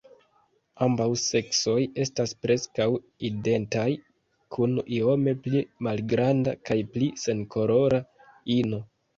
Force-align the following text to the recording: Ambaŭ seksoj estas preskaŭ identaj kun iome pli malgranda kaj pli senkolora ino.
Ambaŭ 0.83 1.05
seksoj 1.23 1.75
estas 2.03 2.33
preskaŭ 2.45 2.87
identaj 3.29 3.85
kun 4.57 4.75
iome 5.01 5.37
pli 5.45 5.63
malgranda 5.89 6.57
kaj 6.71 6.81
pli 6.97 7.15
senkolora 7.27 8.03
ino. 8.61 8.83